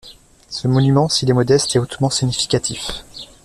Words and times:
Ce 0.49 0.67
monument, 0.67 1.09
s’il 1.09 1.29
est 1.29 1.33
modeste, 1.33 1.75
est 1.75 1.77
hautement 1.77 2.09
significatif. 2.09 3.05